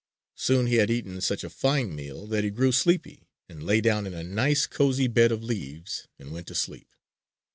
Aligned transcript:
Soon 0.33 0.65
he 0.65 0.77
had 0.77 0.89
eaten 0.89 1.21
such 1.21 1.43
a 1.43 1.49
fine 1.51 1.95
meal 1.95 2.25
that 2.25 2.43
he 2.43 2.49
grew 2.49 2.71
sleepy 2.71 3.27
and 3.47 3.61
lay 3.61 3.81
down 3.81 4.07
in 4.07 4.15
a 4.15 4.23
nice 4.23 4.65
cozy 4.65 5.05
bed 5.05 5.31
of 5.31 5.43
leaves 5.43 6.07
and 6.17 6.31
went 6.31 6.47
to 6.47 6.55
sleep. 6.55 6.87